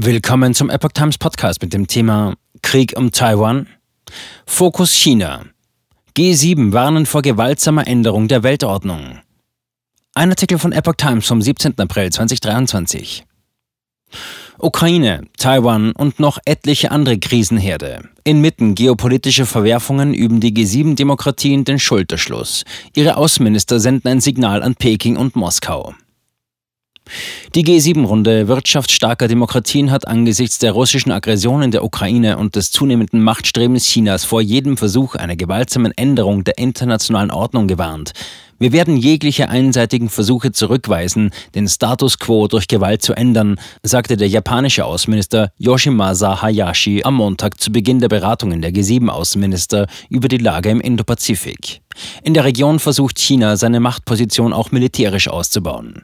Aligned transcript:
Willkommen 0.00 0.54
zum 0.54 0.70
Epoch 0.70 0.92
Times 0.92 1.18
Podcast 1.18 1.60
mit 1.60 1.72
dem 1.72 1.88
Thema 1.88 2.36
Krieg 2.62 2.96
um 2.96 3.10
Taiwan. 3.10 3.66
Fokus 4.46 4.92
China. 4.92 5.46
G7 6.16 6.72
warnen 6.72 7.04
vor 7.04 7.20
gewaltsamer 7.20 7.84
Änderung 7.88 8.28
der 8.28 8.44
Weltordnung. 8.44 9.18
Ein 10.14 10.30
Artikel 10.30 10.56
von 10.60 10.70
Epoch 10.70 10.94
Times 10.94 11.26
vom 11.26 11.42
17. 11.42 11.76
April 11.80 12.12
2023. 12.12 13.24
Ukraine, 14.60 15.22
Taiwan 15.36 15.90
und 15.90 16.20
noch 16.20 16.38
etliche 16.44 16.92
andere 16.92 17.18
Krisenherde. 17.18 18.08
Inmitten 18.22 18.76
geopolitischer 18.76 19.46
Verwerfungen 19.46 20.14
üben 20.14 20.38
die 20.38 20.54
G7-Demokratien 20.54 21.64
den 21.64 21.80
Schulterschluss. 21.80 22.62
Ihre 22.94 23.16
Außenminister 23.16 23.80
senden 23.80 24.06
ein 24.06 24.20
Signal 24.20 24.62
an 24.62 24.76
Peking 24.76 25.16
und 25.16 25.34
Moskau. 25.34 25.92
Die 27.54 27.64
G7-Runde 27.64 28.48
wirtschaftsstarker 28.48 29.28
Demokratien 29.28 29.90
hat 29.90 30.06
angesichts 30.06 30.58
der 30.58 30.72
russischen 30.72 31.12
Aggression 31.12 31.62
in 31.62 31.70
der 31.70 31.84
Ukraine 31.84 32.38
und 32.38 32.56
des 32.56 32.70
zunehmenden 32.70 33.22
Machtstrebens 33.22 33.86
Chinas 33.86 34.24
vor 34.24 34.40
jedem 34.40 34.76
Versuch 34.76 35.14
einer 35.14 35.36
gewaltsamen 35.36 35.92
Änderung 35.96 36.44
der 36.44 36.58
internationalen 36.58 37.30
Ordnung 37.30 37.68
gewarnt. 37.68 38.12
Wir 38.60 38.72
werden 38.72 38.96
jegliche 38.96 39.48
einseitigen 39.50 40.08
Versuche 40.08 40.50
zurückweisen, 40.50 41.30
den 41.54 41.68
Status 41.68 42.18
quo 42.18 42.48
durch 42.48 42.66
Gewalt 42.66 43.02
zu 43.02 43.12
ändern, 43.12 43.60
sagte 43.84 44.16
der 44.16 44.28
japanische 44.28 44.84
Außenminister 44.84 45.52
Yoshimasa 45.58 46.42
Hayashi 46.42 47.02
am 47.04 47.14
Montag 47.14 47.60
zu 47.60 47.70
Beginn 47.70 48.00
der 48.00 48.08
Beratungen 48.08 48.60
der 48.60 48.72
G7-Außenminister 48.72 49.86
über 50.10 50.26
die 50.26 50.38
Lage 50.38 50.70
im 50.70 50.80
Indopazifik. 50.80 51.82
In 52.24 52.34
der 52.34 52.44
Region 52.44 52.80
versucht 52.80 53.20
China 53.20 53.56
seine 53.56 53.78
Machtposition 53.78 54.52
auch 54.52 54.72
militärisch 54.72 55.28
auszubauen. 55.28 56.02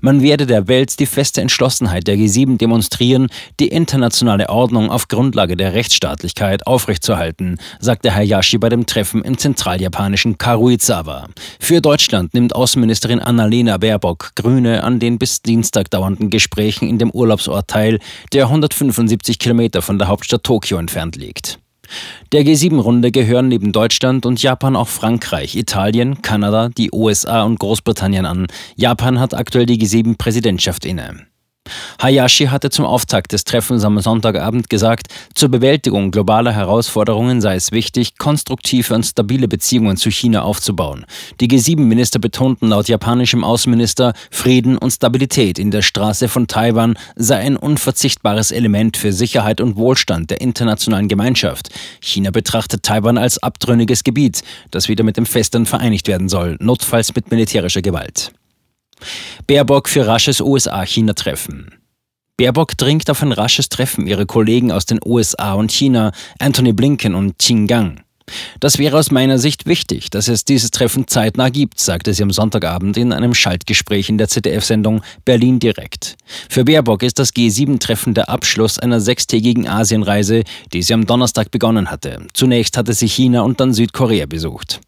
Man 0.00 0.22
werde 0.22 0.46
der 0.46 0.68
Welt 0.68 0.98
die 1.00 1.06
feste 1.06 1.40
Entschlossenheit 1.40 2.06
der 2.06 2.16
G7 2.16 2.58
demonstrieren, 2.58 3.28
die 3.60 3.68
internationale 3.68 4.48
Ordnung 4.48 4.90
auf 4.90 5.08
Grundlage 5.08 5.56
der 5.56 5.74
Rechtsstaatlichkeit 5.74 6.66
aufrechtzuerhalten, 6.66 7.58
sagte 7.80 8.14
Hayashi 8.14 8.58
bei 8.58 8.68
dem 8.68 8.86
Treffen 8.86 9.22
im 9.22 9.38
zentraljapanischen 9.38 10.38
Karuizawa. 10.38 11.28
Für 11.60 11.80
Deutschland 11.80 12.34
nimmt 12.34 12.54
Außenministerin 12.54 13.20
Annalena 13.20 13.78
Baerbock 13.78 14.32
Grüne 14.34 14.84
an 14.84 14.98
den 14.98 15.18
bis 15.18 15.42
Dienstag 15.42 15.90
dauernden 15.90 16.30
Gesprächen 16.30 16.88
in 16.88 16.98
dem 16.98 17.10
Urlaubsort 17.10 17.68
teil, 17.68 17.98
der 18.32 18.44
175 18.44 19.38
Kilometer 19.38 19.82
von 19.82 19.98
der 19.98 20.08
Hauptstadt 20.08 20.44
Tokio 20.44 20.78
entfernt 20.78 21.16
liegt. 21.16 21.58
Der 22.30 22.44
G7-Runde 22.44 23.10
gehören 23.10 23.48
neben 23.48 23.72
Deutschland 23.72 24.26
und 24.26 24.42
Japan 24.42 24.76
auch 24.76 24.88
Frankreich, 24.88 25.56
Italien, 25.56 26.20
Kanada, 26.20 26.68
die 26.68 26.90
USA 26.92 27.44
und 27.44 27.58
Großbritannien 27.58 28.26
an. 28.26 28.48
Japan 28.76 29.18
hat 29.18 29.32
aktuell 29.32 29.64
die 29.64 29.78
G7-Präsidentschaft 29.78 30.84
inne. 30.84 31.26
Hayashi 32.00 32.46
hatte 32.46 32.70
zum 32.70 32.84
Auftakt 32.84 33.32
des 33.32 33.44
Treffens 33.44 33.84
am 33.84 33.98
Sonntagabend 34.00 34.68
gesagt, 34.68 35.08
zur 35.34 35.48
Bewältigung 35.48 36.10
globaler 36.10 36.52
Herausforderungen 36.52 37.40
sei 37.40 37.54
es 37.56 37.72
wichtig, 37.72 38.18
konstruktive 38.18 38.94
und 38.94 39.04
stabile 39.04 39.48
Beziehungen 39.48 39.96
zu 39.96 40.10
China 40.10 40.42
aufzubauen. 40.42 41.04
Die 41.40 41.48
G7-Minister 41.48 42.18
betonten 42.18 42.68
laut 42.68 42.88
japanischem 42.88 43.44
Außenminister, 43.44 44.12
Frieden 44.30 44.78
und 44.78 44.90
Stabilität 44.90 45.58
in 45.58 45.70
der 45.70 45.82
Straße 45.82 46.28
von 46.28 46.46
Taiwan 46.46 46.98
sei 47.16 47.36
ein 47.38 47.56
unverzichtbares 47.56 48.50
Element 48.50 48.96
für 48.96 49.12
Sicherheit 49.12 49.60
und 49.60 49.76
Wohlstand 49.76 50.30
der 50.30 50.40
internationalen 50.40 51.08
Gemeinschaft. 51.08 51.70
China 52.00 52.30
betrachtet 52.30 52.82
Taiwan 52.82 53.18
als 53.18 53.42
abtrünniges 53.42 54.04
Gebiet, 54.04 54.42
das 54.70 54.88
wieder 54.88 55.04
mit 55.04 55.16
dem 55.16 55.26
Festland 55.26 55.68
vereinigt 55.68 56.08
werden 56.08 56.28
soll, 56.28 56.56
notfalls 56.60 57.14
mit 57.14 57.30
militärischer 57.30 57.82
Gewalt. 57.82 58.32
Baerbock 59.46 59.88
für 59.88 60.06
rasches 60.06 60.40
USA-China-Treffen. 60.40 61.74
Baerbock 62.36 62.76
dringt 62.76 63.10
auf 63.10 63.22
ein 63.22 63.32
rasches 63.32 63.68
Treffen 63.68 64.06
ihrer 64.06 64.26
Kollegen 64.26 64.70
aus 64.70 64.86
den 64.86 65.00
USA 65.04 65.54
und 65.54 65.72
China, 65.72 66.12
Anthony 66.38 66.72
Blinken 66.72 67.14
und 67.14 67.38
Qin 67.38 67.66
Gang. 67.66 68.00
Das 68.60 68.78
wäre 68.78 68.98
aus 68.98 69.10
meiner 69.10 69.38
Sicht 69.38 69.66
wichtig, 69.66 70.10
dass 70.10 70.28
es 70.28 70.44
dieses 70.44 70.70
Treffen 70.70 71.06
zeitnah 71.06 71.48
gibt, 71.48 71.80
sagte 71.80 72.12
sie 72.14 72.22
am 72.22 72.30
Sonntagabend 72.30 72.96
in 72.96 73.12
einem 73.12 73.34
Schaltgespräch 73.34 74.08
in 74.08 74.18
der 74.18 74.28
ZDF-Sendung 74.28 75.02
Berlin 75.24 75.58
direkt. 75.58 76.16
Für 76.48 76.64
Baerbock 76.64 77.02
ist 77.02 77.18
das 77.18 77.34
G7-Treffen 77.34 78.14
der 78.14 78.28
Abschluss 78.28 78.78
einer 78.78 79.00
sechstägigen 79.00 79.68
Asienreise, 79.68 80.44
die 80.72 80.82
sie 80.82 80.94
am 80.94 81.06
Donnerstag 81.06 81.50
begonnen 81.50 81.90
hatte. 81.90 82.26
Zunächst 82.32 82.76
hatte 82.76 82.92
sie 82.92 83.08
China 83.08 83.42
und 83.42 83.60
dann 83.60 83.72
Südkorea 83.72 84.26
besucht. 84.26 84.80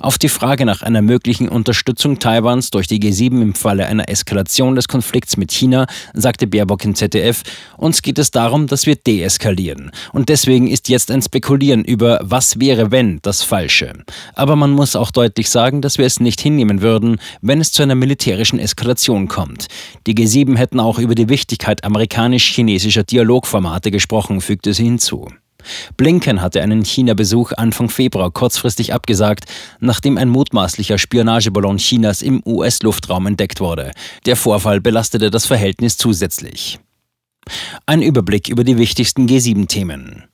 Auf 0.00 0.18
die 0.18 0.28
Frage 0.28 0.64
nach 0.64 0.82
einer 0.82 1.02
möglichen 1.02 1.48
Unterstützung 1.48 2.18
Taiwans 2.18 2.70
durch 2.70 2.86
die 2.86 3.00
G7 3.00 3.42
im 3.42 3.54
Falle 3.54 3.86
einer 3.86 4.08
Eskalation 4.08 4.74
des 4.74 4.88
Konflikts 4.88 5.36
mit 5.36 5.52
China 5.52 5.86
sagte 6.14 6.46
Baerbock 6.46 6.84
im 6.84 6.94
ZDF, 6.94 7.42
uns 7.76 8.02
geht 8.02 8.18
es 8.18 8.30
darum, 8.30 8.66
dass 8.66 8.86
wir 8.86 8.96
deeskalieren. 8.96 9.90
Und 10.12 10.28
deswegen 10.28 10.68
ist 10.68 10.88
jetzt 10.88 11.10
ein 11.10 11.22
Spekulieren 11.22 11.84
über 11.84 12.20
was 12.22 12.60
wäre 12.60 12.90
wenn 12.90 13.20
das 13.22 13.42
Falsche. 13.42 13.92
Aber 14.34 14.56
man 14.56 14.70
muss 14.70 14.96
auch 14.96 15.10
deutlich 15.10 15.50
sagen, 15.50 15.82
dass 15.82 15.98
wir 15.98 16.06
es 16.06 16.20
nicht 16.20 16.40
hinnehmen 16.40 16.82
würden, 16.82 17.18
wenn 17.40 17.60
es 17.60 17.72
zu 17.72 17.82
einer 17.82 17.94
militärischen 17.94 18.58
Eskalation 18.58 19.28
kommt. 19.28 19.66
Die 20.06 20.14
G7 20.14 20.56
hätten 20.56 20.80
auch 20.80 20.98
über 20.98 21.14
die 21.14 21.28
Wichtigkeit 21.28 21.84
amerikanisch-chinesischer 21.84 23.04
Dialogformate 23.04 23.90
gesprochen, 23.90 24.40
fügte 24.40 24.72
sie 24.74 24.84
hinzu. 24.84 25.28
Blinken 25.96 26.40
hatte 26.40 26.62
einen 26.62 26.84
China-Besuch 26.84 27.52
Anfang 27.56 27.88
Februar 27.88 28.30
kurzfristig 28.30 28.94
abgesagt, 28.94 29.44
nachdem 29.80 30.16
ein 30.18 30.28
mutmaßlicher 30.28 30.98
Spionageballon 30.98 31.78
Chinas 31.78 32.22
im 32.22 32.42
US-Luftraum 32.46 33.26
entdeckt 33.26 33.60
wurde. 33.60 33.92
Der 34.26 34.36
Vorfall 34.36 34.80
belastete 34.80 35.30
das 35.30 35.46
Verhältnis 35.46 35.96
zusätzlich. 35.96 36.78
Ein 37.86 38.02
Überblick 38.02 38.48
über 38.48 38.64
die 38.64 38.78
wichtigsten 38.78 39.26
G7-Themen. 39.26 40.24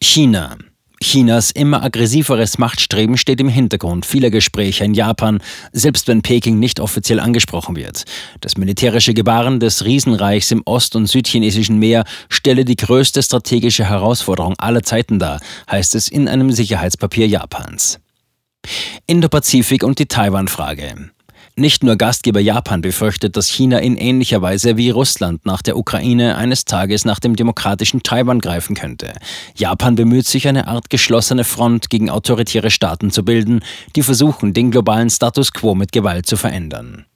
China. 0.00 0.56
Chinas 1.04 1.50
immer 1.50 1.82
aggressiveres 1.82 2.56
Machtstreben 2.56 3.18
steht 3.18 3.38
im 3.38 3.48
Hintergrund 3.48 4.06
vieler 4.06 4.30
Gespräche 4.30 4.84
in 4.84 4.94
Japan, 4.94 5.40
selbst 5.70 6.08
wenn 6.08 6.22
Peking 6.22 6.58
nicht 6.58 6.80
offiziell 6.80 7.20
angesprochen 7.20 7.76
wird. 7.76 8.04
Das 8.40 8.56
militärische 8.56 9.12
Gebaren 9.12 9.60
des 9.60 9.84
Riesenreichs 9.84 10.50
im 10.50 10.62
ost- 10.64 10.96
und 10.96 11.06
südchinesischen 11.06 11.78
Meer 11.78 12.04
stelle 12.30 12.64
die 12.64 12.76
größte 12.76 13.22
strategische 13.22 13.84
Herausforderung 13.84 14.54
aller 14.58 14.82
Zeiten 14.82 15.18
dar, 15.18 15.40
heißt 15.70 15.94
es 15.94 16.08
in 16.08 16.26
einem 16.26 16.50
Sicherheitspapier 16.50 17.28
Japans. 17.28 18.00
Indo-Pazifik 19.06 19.84
und 19.84 19.98
die 19.98 20.06
Taiwan-Frage. 20.06 21.10
Nicht 21.56 21.84
nur 21.84 21.94
Gastgeber 21.94 22.40
Japan 22.40 22.80
befürchtet, 22.80 23.36
dass 23.36 23.48
China 23.48 23.78
in 23.78 23.96
ähnlicher 23.96 24.42
Weise 24.42 24.76
wie 24.76 24.90
Russland 24.90 25.46
nach 25.46 25.62
der 25.62 25.76
Ukraine 25.76 26.36
eines 26.36 26.64
Tages 26.64 27.04
nach 27.04 27.20
dem 27.20 27.36
demokratischen 27.36 28.02
Taiwan 28.02 28.40
greifen 28.40 28.74
könnte. 28.74 29.12
Japan 29.54 29.94
bemüht 29.94 30.26
sich, 30.26 30.48
eine 30.48 30.66
Art 30.66 30.90
geschlossene 30.90 31.44
Front 31.44 31.90
gegen 31.90 32.10
autoritäre 32.10 32.72
Staaten 32.72 33.12
zu 33.12 33.24
bilden, 33.24 33.60
die 33.94 34.02
versuchen, 34.02 34.52
den 34.52 34.72
globalen 34.72 35.10
Status 35.10 35.52
quo 35.52 35.76
mit 35.76 35.92
Gewalt 35.92 36.26
zu 36.26 36.36
verändern. 36.36 37.06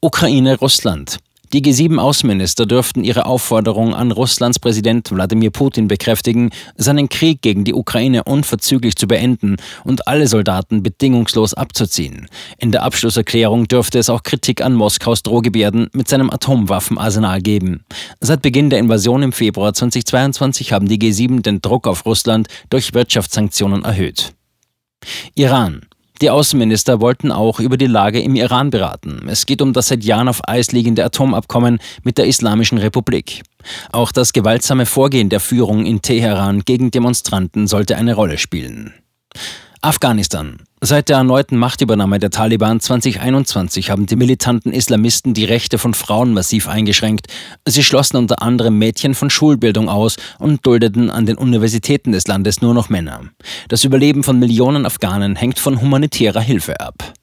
Ukraine-Russland. 0.00 1.18
Die 1.52 1.62
G7-Außenminister 1.62 2.66
dürften 2.66 3.04
ihre 3.04 3.26
Aufforderung 3.26 3.94
an 3.94 4.10
Russlands 4.10 4.58
Präsident 4.58 5.10
Wladimir 5.12 5.50
Putin 5.50 5.86
bekräftigen, 5.86 6.50
seinen 6.76 7.08
Krieg 7.08 7.40
gegen 7.40 7.64
die 7.64 7.74
Ukraine 7.74 8.24
unverzüglich 8.24 8.96
zu 8.96 9.06
beenden 9.06 9.56
und 9.84 10.08
alle 10.08 10.26
Soldaten 10.26 10.82
bedingungslos 10.82 11.54
abzuziehen. 11.54 12.28
In 12.58 12.72
der 12.72 12.82
Abschlusserklärung 12.82 13.68
dürfte 13.68 13.98
es 13.98 14.10
auch 14.10 14.24
Kritik 14.24 14.60
an 14.60 14.74
Moskaus 14.74 15.22
Drohgebärden 15.22 15.88
mit 15.92 16.08
seinem 16.08 16.30
Atomwaffenarsenal 16.30 17.40
geben. 17.40 17.84
Seit 18.20 18.42
Beginn 18.42 18.70
der 18.70 18.80
Invasion 18.80 19.22
im 19.22 19.32
Februar 19.32 19.72
2022 19.72 20.72
haben 20.72 20.88
die 20.88 20.98
G7 20.98 21.42
den 21.42 21.60
Druck 21.60 21.86
auf 21.86 22.06
Russland 22.06 22.48
durch 22.70 22.92
Wirtschaftssanktionen 22.92 23.84
erhöht. 23.84 24.32
Iran. 25.34 25.82
Die 26.22 26.30
Außenminister 26.30 27.00
wollten 27.00 27.30
auch 27.30 27.60
über 27.60 27.76
die 27.76 27.86
Lage 27.86 28.20
im 28.20 28.36
Iran 28.36 28.70
beraten. 28.70 29.26
Es 29.28 29.44
geht 29.44 29.60
um 29.60 29.74
das 29.74 29.88
seit 29.88 30.02
Jahren 30.02 30.28
auf 30.28 30.48
Eis 30.48 30.72
liegende 30.72 31.04
Atomabkommen 31.04 31.78
mit 32.04 32.16
der 32.16 32.26
Islamischen 32.26 32.78
Republik. 32.78 33.42
Auch 33.92 34.12
das 34.12 34.32
gewaltsame 34.32 34.86
Vorgehen 34.86 35.28
der 35.28 35.40
Führung 35.40 35.84
in 35.84 36.00
Teheran 36.00 36.64
gegen 36.64 36.90
Demonstranten 36.90 37.66
sollte 37.66 37.96
eine 37.96 38.14
Rolle 38.14 38.38
spielen. 38.38 38.94
Afghanistan. 39.86 40.56
Seit 40.80 41.08
der 41.08 41.18
erneuten 41.18 41.56
Machtübernahme 41.56 42.18
der 42.18 42.30
Taliban 42.30 42.80
2021 42.80 43.88
haben 43.88 44.06
die 44.06 44.16
militanten 44.16 44.72
Islamisten 44.72 45.32
die 45.32 45.44
Rechte 45.44 45.78
von 45.78 45.94
Frauen 45.94 46.34
massiv 46.34 46.66
eingeschränkt. 46.66 47.28
Sie 47.64 47.84
schlossen 47.84 48.16
unter 48.16 48.42
anderem 48.42 48.78
Mädchen 48.78 49.14
von 49.14 49.30
Schulbildung 49.30 49.88
aus 49.88 50.16
und 50.40 50.66
duldeten 50.66 51.08
an 51.08 51.24
den 51.24 51.38
Universitäten 51.38 52.10
des 52.10 52.26
Landes 52.26 52.60
nur 52.62 52.74
noch 52.74 52.88
Männer. 52.88 53.20
Das 53.68 53.84
Überleben 53.84 54.24
von 54.24 54.40
Millionen 54.40 54.86
Afghanen 54.86 55.36
hängt 55.36 55.60
von 55.60 55.80
humanitärer 55.80 56.40
Hilfe 56.40 56.80
ab. 56.80 57.14